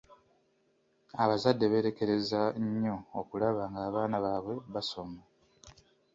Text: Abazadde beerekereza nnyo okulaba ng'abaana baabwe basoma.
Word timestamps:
Abazadde 1.23 1.65
beerekereza 1.71 2.41
nnyo 2.61 2.95
okulaba 3.19 3.63
ng'abaana 3.71 4.17
baabwe 4.23 4.55
basoma. 4.73 5.21